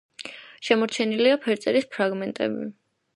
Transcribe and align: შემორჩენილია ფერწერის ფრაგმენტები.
შემორჩენილია 0.69 1.37
ფერწერის 1.43 1.85
ფრაგმენტები. 1.97 2.65